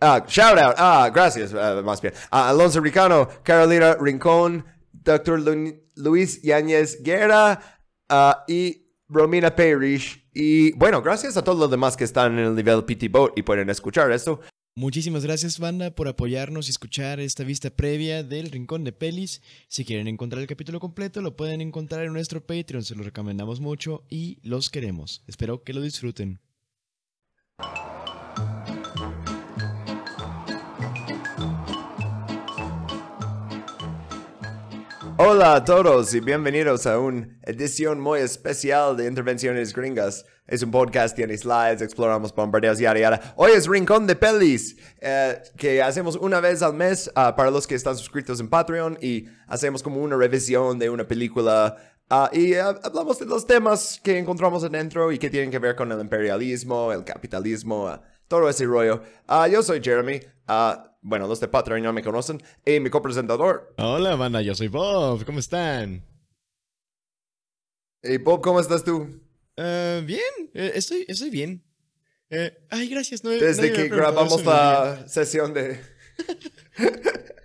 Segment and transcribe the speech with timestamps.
[0.00, 0.74] Ah, shout out.
[0.76, 2.14] Ah, gracias, ah, más bien.
[2.30, 5.40] A Alonso Ricano, Carolina Rincón, Dr.
[5.96, 7.60] Luis Yáñez Guerra
[8.08, 10.28] ah, y Romina Parrish.
[10.34, 13.42] Y bueno, gracias a todos los demás que están en el nivel PT Boat y
[13.42, 14.40] pueden escuchar esto.
[14.78, 19.40] Muchísimas gracias, banda, por apoyarnos y escuchar esta vista previa del Rincón de Pelis.
[19.68, 23.58] Si quieren encontrar el capítulo completo, lo pueden encontrar en nuestro Patreon, se lo recomendamos
[23.58, 25.22] mucho y los queremos.
[25.26, 26.40] Espero que lo disfruten.
[35.28, 40.24] Hola a todos y bienvenidos a una edición muy especial de Intervenciones Gringas.
[40.46, 43.34] Es un podcast, tiene slides, exploramos bombardeos, yara yara.
[43.34, 47.66] Hoy es Rincón de Pelis, eh, que hacemos una vez al mes ah, para los
[47.66, 51.76] que están suscritos en Patreon y hacemos como una revisión de una película
[52.08, 55.74] ah, y ah, hablamos de los temas que encontramos adentro y que tienen que ver
[55.74, 57.98] con el imperialismo, el capitalismo,
[58.28, 59.02] todo ese rollo.
[59.50, 60.20] yo soy Jeremy
[61.08, 63.72] bueno, los de Patreon no me conocen, y mi copresentador.
[63.78, 66.04] Hola, banda, yo soy Bob, ¿cómo están?
[68.02, 69.02] Y Bob, ¿cómo estás tú?
[69.56, 71.62] Uh, bien, eh, estoy, estoy bien.
[72.28, 73.22] Eh, ay, gracias.
[73.22, 75.80] No, Desde que grabamos la sesión de...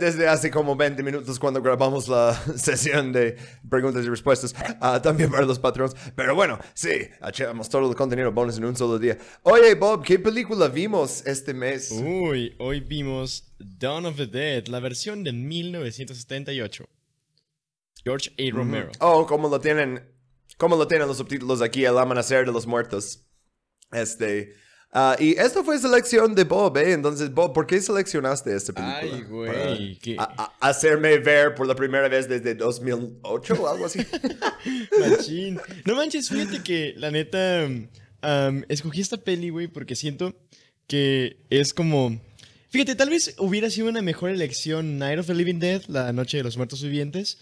[0.00, 3.36] Desde hace como 20 minutos cuando grabamos la sesión de
[3.68, 5.94] preguntas y respuestas, ah, también para los patrones.
[6.14, 6.90] Pero bueno, sí,
[7.26, 9.18] echamos todo el contenido bonus en un solo día.
[9.42, 11.90] Oye, Bob, ¿qué película vimos este mes?
[11.90, 16.88] Uy, hoy vimos Dawn of the Dead, la versión de 1978.
[18.04, 18.54] George A.
[18.54, 18.90] Romero.
[19.00, 20.08] Oh, como lo tienen,
[20.56, 23.26] como lo tienen los subtítulos aquí, El amanecer de los muertos.
[23.90, 24.65] Este...
[24.98, 26.94] Ah, y esto fue selección de Bob, ¿eh?
[26.94, 29.52] Entonces, Bob, ¿por qué seleccionaste esta película?
[29.52, 30.18] Ay, güey.
[30.58, 33.98] hacerme ver por la primera vez desde 2008 o algo así.
[34.98, 35.60] Machín.
[35.84, 37.68] No manches, fíjate que la neta
[38.70, 40.34] escogí esta peli, güey, porque siento
[40.86, 42.18] que es como...
[42.70, 46.38] Fíjate, tal vez hubiera sido una mejor elección Night of the Living Dead, la noche
[46.38, 47.36] de los muertos vivientes.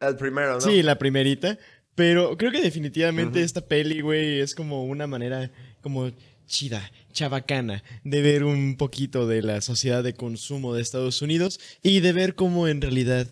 [0.00, 0.60] El primero, ¿no?
[0.60, 1.60] Sí, la primerita.
[1.94, 6.10] Pero creo que definitivamente esta peli, güey, es como una manera como
[6.50, 12.00] chida, chabacana, de ver un poquito de la sociedad de consumo de Estados Unidos y
[12.00, 13.28] de ver cómo en realidad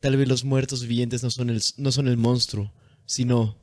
[0.00, 2.72] tal vez los muertos vivientes no son el, no son el monstruo,
[3.06, 3.56] sino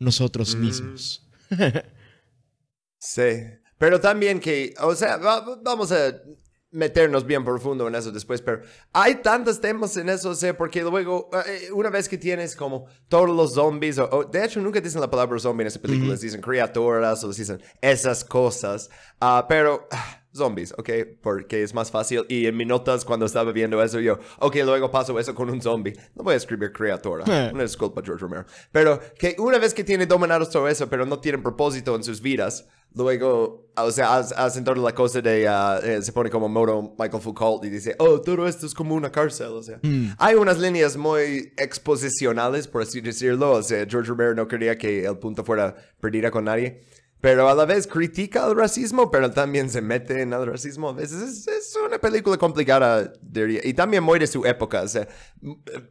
[0.00, 0.60] nosotros mm.
[0.60, 1.26] mismos.
[2.98, 3.30] sí,
[3.78, 6.20] pero también que, o sea, vamos a
[6.70, 10.82] meternos bien profundo en eso después, pero hay tantos temas en eso, o sea, porque
[10.82, 15.00] luego, eh, una vez que tienes como todos los zombies, o, de hecho nunca dicen
[15.00, 19.88] la palabra zombie en esas películas, dicen criaturas o dicen esas cosas, uh, pero...
[19.90, 20.90] Ah, zombies, ¿ok?
[21.22, 22.24] Porque es más fácil.
[22.28, 25.60] Y en mis notas, cuando estaba viendo eso, yo, ok, luego paso eso con un
[25.60, 25.92] zombie.
[26.14, 27.24] No voy a escribir criatura.
[27.26, 27.50] Eh.
[27.52, 28.44] Una disculpa, George Romero.
[28.72, 32.20] Pero que una vez que tiene dominados todo eso, pero no tienen propósito en sus
[32.20, 36.94] vidas, luego, o sea, hacen toda la cosa de, uh, eh, se pone como modo
[36.98, 39.78] Michael Foucault y dice, oh, todo esto es como una cárcel, o sea.
[39.82, 40.08] Hmm.
[40.18, 43.52] Hay unas líneas muy exposicionales, por así decirlo.
[43.52, 46.80] O sea, George Romero no quería que el punto fuera perdida con nadie
[47.20, 50.88] pero a la vez critica el racismo, pero también se mete en el racismo.
[50.88, 53.60] A veces es, una película complicada, diría.
[53.62, 54.82] Y también muy de su época.
[54.82, 55.06] O sea,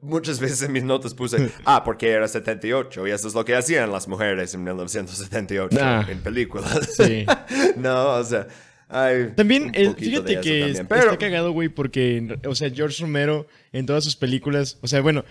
[0.01, 3.55] muchas veces en mis notas puse, ah, porque era 78 y eso es lo que
[3.55, 5.79] hacían las mujeres en 1978
[6.09, 6.95] en películas.
[6.97, 7.25] Sí.
[7.77, 8.47] no, o sea...
[9.35, 14.79] también, fíjate que está cagado, güey, porque, o sea, George Romero en todas sus películas,
[14.81, 15.23] o sea, bueno,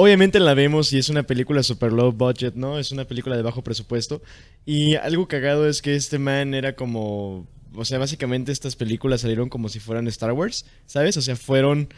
[0.00, 2.78] Obviamente la vemos y es una película super low budget, ¿no?
[2.78, 4.22] Es una película de bajo presupuesto.
[4.64, 7.48] Y algo cagado es que este man era como...
[7.74, 11.16] O sea, básicamente estas películas salieron como si fueran Star Wars, ¿sabes?
[11.16, 11.92] O sea, fueron...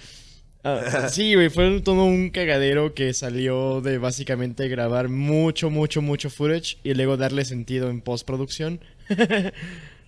[0.64, 6.30] Ah, sí, güey, fueron todo un cagadero que salió de básicamente grabar mucho, mucho, mucho
[6.30, 8.80] footage y luego darle sentido en postproducción.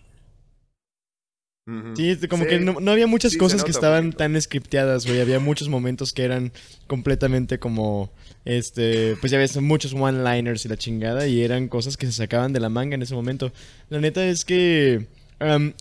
[1.95, 5.21] Sí, como que no, había muchas cosas que estaban tan scripteadas, güey.
[5.21, 6.53] Había muchos momentos que eran
[6.89, 8.13] completamente como,
[8.45, 12.53] este, pues ya ves, muchos one-liners y la chingada, y eran cosas que se sacaban
[12.53, 13.53] de la manga en ese momento.
[13.91, 15.07] La neta es que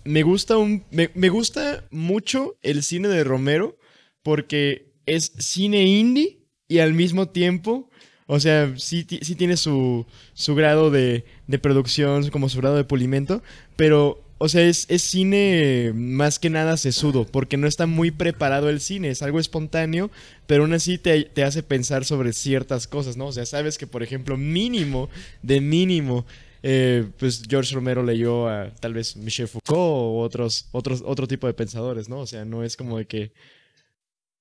[0.03, 3.77] me gusta un, me, gusta mucho el cine de Romero
[4.23, 7.89] porque es cine indie y al mismo tiempo
[8.27, 12.85] o sea, sí, sí tiene su, su grado de, de, producción, como su grado de
[12.85, 13.43] pulimento,
[13.75, 18.81] pero o sea, es, cine más que nada sesudo, porque no está muy preparado el
[18.81, 20.09] cine, es algo espontáneo,
[20.47, 23.27] pero aún así te, hace pensar sobre ciertas cosas, ¿no?
[23.27, 25.11] O sea, sabes que, por ejemplo, mínimo,
[25.43, 26.25] de mínimo,
[26.63, 31.45] eh, pues George Romero leyó a tal vez Michel Foucault o otros, otros, otro tipo
[31.45, 32.21] de pensadores, ¿no?
[32.21, 33.33] O sea, no es como de que...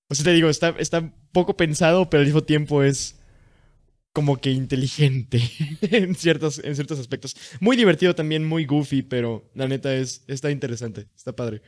[0.08, 3.19] O sea, te digo, está, está poco pensado, pero al mismo tiempo es
[4.12, 5.40] como que inteligente
[5.82, 7.36] en ciertos, en ciertos aspectos.
[7.60, 11.62] Muy divertido también, muy goofy, pero la neta es, está interesante, está padre.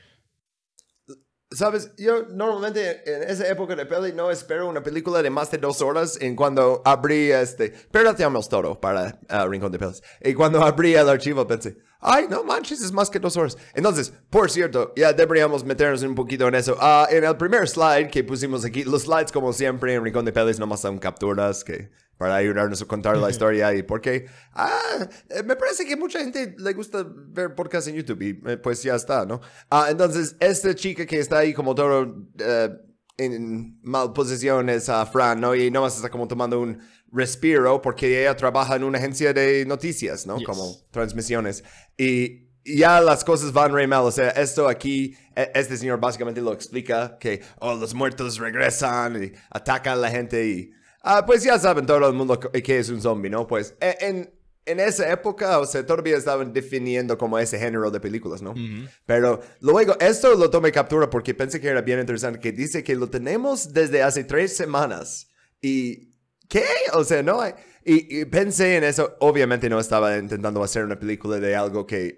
[1.55, 5.59] Sabes, yo normalmente en esa época de peli no espero una película de más de
[5.59, 10.03] dos horas en cuando abrí este, pero te todo para uh, Rincón de Pelis.
[10.23, 13.59] Y cuando abrí el archivo pensé, ay, no manches, es más que dos horas.
[13.75, 16.75] Entonces, por cierto, ya deberíamos meternos un poquito en eso.
[16.81, 20.33] Uh, en el primer slide que pusimos aquí, los slides como siempre en Rincón de
[20.33, 21.91] Pelis nomás son capturas que
[22.23, 26.55] para ayudarnos a contar la historia y porque ah, eh, me parece que mucha gente
[26.57, 29.41] le gusta ver podcasts en YouTube y eh, pues ya está, ¿no?
[29.69, 32.77] Ah, entonces, esta chica que está ahí como todo uh,
[33.17, 35.53] en mal posición es a Fran, ¿no?
[35.57, 36.79] Y nomás está como tomando un
[37.11, 40.41] respiro porque ella trabaja en una agencia de noticias, ¿no?
[40.45, 41.65] Como transmisiones.
[41.99, 44.05] Y ya las cosas van re mal.
[44.05, 49.25] O sea, esto aquí, e, este señor básicamente lo explica que, oh, los muertos regresan
[49.25, 52.89] y atacan a la gente y Ah, pues ya saben todo el mundo que es
[52.89, 53.47] un zombie, ¿no?
[53.47, 54.31] Pues e, en,
[54.65, 58.55] en esa época, o sea, todavía estaban definiendo como ese género de películas, ¿no?
[59.07, 62.95] Pero luego, esto lo tomé captura porque pensé que era bien interesante, que dice que
[62.95, 65.29] lo tenemos desde hace tres semanas.
[65.61, 66.13] ¿Y
[66.49, 66.65] qué?
[66.93, 67.55] O sea, no hay...
[67.85, 72.17] Y, pensé en eso, obviamente no estaba intentando hacer una película de algo que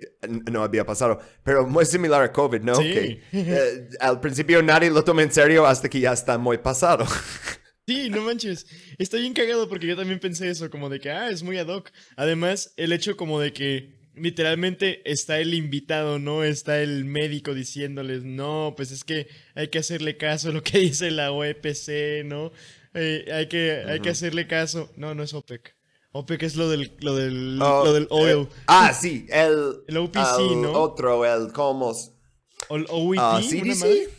[0.52, 2.74] no había pasado, pero muy similar a COVID, ¿no?
[2.74, 2.92] Sí.
[2.92, 7.06] Que eh, al principio nadie lo toma en serio hasta que ya está muy pasado.
[7.86, 8.66] Sí, no manches.
[8.98, 11.68] Está bien cagado porque yo también pensé eso, como de que, ah, es muy ad
[11.68, 11.90] hoc.
[12.16, 16.44] Además, el hecho como de que literalmente está el invitado, ¿no?
[16.44, 20.78] Está el médico diciéndoles, no, pues es que hay que hacerle caso a lo que
[20.80, 22.52] dice la OEPC, ¿no?
[22.94, 24.90] Eh, hay, que, hay que hacerle caso.
[24.96, 25.74] No, no es OPEC.
[26.12, 28.46] OPEC es lo del, lo del, oh, lo del oil.
[28.46, 29.82] Eh, ah, sí, el...
[29.88, 30.72] El OPC, ¿no?
[30.72, 32.12] Otro, el COMOS.
[32.68, 34.10] O el OET, uh, ¿CDC?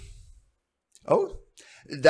[1.05, 1.44] Oh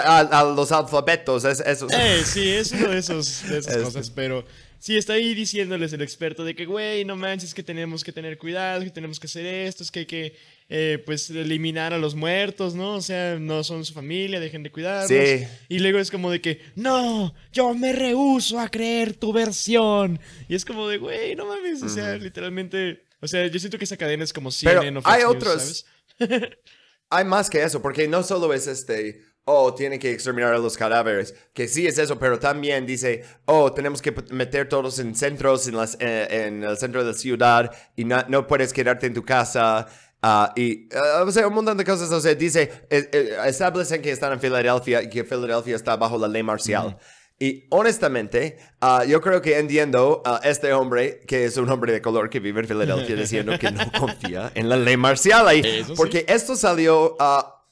[0.04, 1.88] a, los alfabetos, es, eso.
[1.92, 4.46] Eh, sí, es uno de, esos, de esas cosas, pero
[4.80, 8.38] sí, está ahí diciéndoles el experto de que, güey, no manches, que tenemos que tener
[8.38, 10.36] cuidado, que tenemos que hacer esto, es que hay que,
[10.70, 12.96] eh, pues, eliminar a los muertos, ¿no?
[12.96, 15.10] O sea, no son su familia, dejen de cuidarlos.
[15.10, 15.46] Sí.
[15.68, 20.20] Y luego es como de que, no, yo me rehuso a creer tu versión.
[20.48, 23.86] Y es como de, güey, no mames, o sea, literalmente, o sea, yo siento que
[23.86, 25.86] esa cadena es como CNN Pero hay otros...
[27.10, 30.76] hay más que eso, porque no solo es este oh, tiene que exterminar a los
[30.76, 35.68] cadáveres, que sí es eso, pero también dice, oh, tenemos que meter todos en centros,
[35.68, 39.14] en, las, eh, en el centro de la ciudad, y no, no puedes quedarte en
[39.14, 39.88] tu casa.
[40.24, 42.12] Uh, y, uh, o sea, un montón de cosas.
[42.12, 46.28] O sea, dice, eh, establecen que están en Filadelfia y que Filadelfia está bajo la
[46.28, 46.98] ley marcial.
[47.38, 52.02] Y honestamente, uh, yo creo que entiendo a este hombre, que es un hombre de
[52.02, 55.86] color que vive en Filadelfia, diciendo que no confía en la ley marcial ahí.
[55.96, 57.16] porque esto salió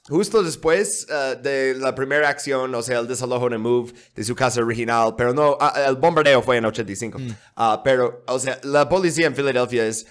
[0.09, 4.35] Justo después uh, de la primera acción, o sea, el desalojo en Move de su
[4.35, 7.19] casa original, pero no, uh, el bombardeo fue en 85.
[7.19, 7.29] Mm.
[7.29, 10.05] Uh, pero, o sea, la policía en Filadelfia es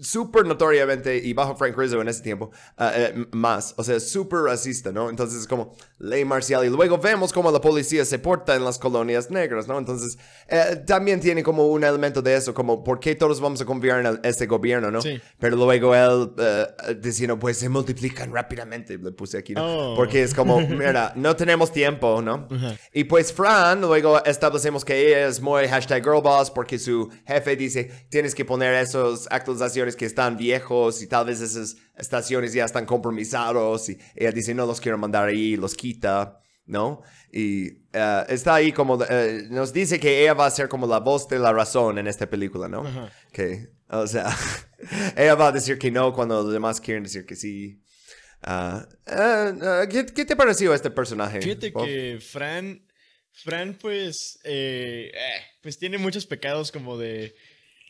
[0.00, 4.40] súper notoriamente, y bajo Frank Rizzo en ese tiempo, uh, eh, más, o sea, súper
[4.40, 5.10] racista, ¿no?
[5.10, 6.64] Entonces es como ley marcial.
[6.64, 9.78] Y luego vemos cómo la policía se porta en las colonias negras, ¿no?
[9.78, 13.64] Entonces eh, también tiene como un elemento de eso, como por qué todos vamos a
[13.64, 15.02] confiar en este gobierno, ¿no?
[15.02, 15.20] Sí.
[15.38, 19.92] Pero luego él uh, diciendo, pues se multiplican rápidamente, le puse aquí, ¿no?
[19.92, 19.96] Oh.
[19.96, 22.48] Porque es como, mira, no tenemos tiempo, ¿no?
[22.92, 27.90] Y pues Fran, luego establecemos que ella es muy hashtag girlboss porque su jefe dice,
[28.08, 29.58] tienes que poner esos actos
[29.96, 34.66] que están viejos y tal vez esas estaciones ya están compromisados y ella dice no
[34.66, 37.02] los quiero mandar ahí, los quita, ¿no?
[37.32, 41.00] Y eh, está ahí como, eh, nos dice que ella va a ser como la
[41.00, 42.84] voz de la razón en esta película, ¿no?
[43.32, 44.34] Que, o sea,
[45.16, 47.82] ella va a decir que no cuando los demás quieren decir que sí.
[48.46, 51.42] Eh, ¿qué, ¿qué, te pareció este personaje?
[51.42, 52.86] Fíjate que Fran,
[53.32, 54.38] Fran pues,
[55.62, 57.34] pues tiene muchos pecados como de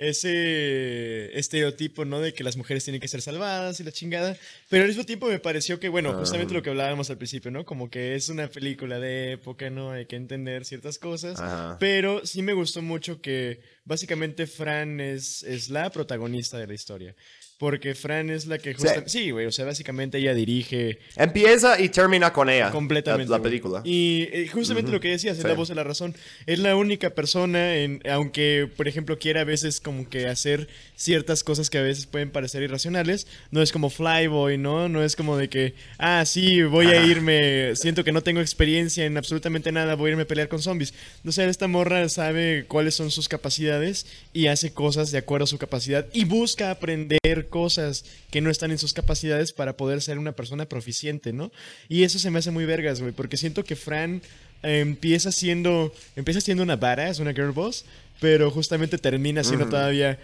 [0.00, 2.20] ese estereotipo, ¿no?
[2.20, 4.34] De que las mujeres tienen que ser salvadas y la chingada.
[4.70, 7.66] Pero al mismo tiempo me pareció que, bueno, justamente lo que hablábamos al principio, ¿no?
[7.66, 9.90] Como que es una película de época, ¿no?
[9.90, 11.38] Hay que entender ciertas cosas.
[11.78, 17.14] Pero sí me gustó mucho que básicamente Fran es, es la protagonista de la historia.
[17.60, 19.10] Porque Fran es la que justamente...
[19.10, 20.98] Sí, güey, o sea, básicamente ella dirige...
[21.14, 22.70] Empieza y termina con ella.
[22.70, 23.30] Completamente.
[23.30, 23.82] La, película.
[23.84, 26.14] Y eh, justamente lo que decías, es la voz de la razón.
[26.46, 31.44] Es la única persona, en, aunque, por ejemplo, quiera a veces como que hacer ciertas
[31.44, 34.88] cosas que a veces pueden parecer irracionales, no es como Flyboy, ¿no?
[34.88, 39.04] No es como de que, ah, sí, voy a irme, siento que no tengo experiencia
[39.04, 40.94] en absolutamente nada, voy a irme a pelear con zombies.
[41.26, 45.46] O sea, esta morra sabe cuáles son sus capacidades y hace cosas de acuerdo a
[45.46, 50.18] su capacidad y busca aprender cosas que no están en sus capacidades para poder ser
[50.18, 51.52] una persona proficiente, ¿no?
[51.88, 54.22] Y eso se me hace muy vergas, güey, porque siento que Fran
[54.62, 56.78] empieza siendo, empieza siendo una
[57.08, 57.84] es una girl boss,
[58.20, 60.18] pero justamente termina siendo todavía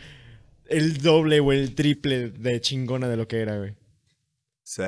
[0.69, 3.75] el doble o el triple de chingona de lo que era, güey.
[4.63, 4.83] Sí.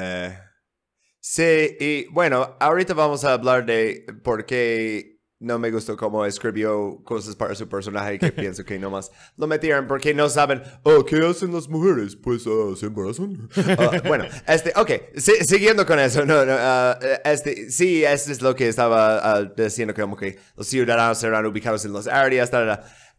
[1.21, 7.01] Sí, y bueno, ahorita vamos a hablar de por qué no me gustó cómo escribió
[7.05, 11.25] cosas para su personaje que pienso que nomás lo metieron porque no saben, oh, ¿qué
[11.25, 12.17] hacen las mujeres?
[12.17, 13.49] Pues uh, se embarazan.
[13.79, 18.55] Ah, bueno, este, ok, siguiendo con eso, no, no, ah, este, sí, eso es lo
[18.55, 22.83] que estaba diciendo, como que los ciudadanos serán ubicados en las áreas, tal,